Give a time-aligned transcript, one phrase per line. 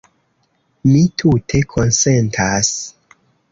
[0.91, 2.75] Mi tute konsentas.